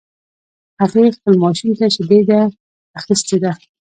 هغې 0.81 1.05
خپل 1.17 1.33
ماشوم 1.43 1.71
ته 1.79 1.85
شیدي 1.95 2.21
ده 2.29 2.39
اخیستی 2.99 3.37
ده 3.43 3.51